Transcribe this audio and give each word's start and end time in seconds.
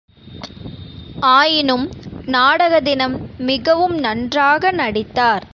ஆயினும் 1.21 1.85
நாடக 2.27 2.73
தினம், 2.81 3.15
மிகவும் 3.41 3.95
நன்றாக 3.97 4.71
நடித்தார். 4.71 5.45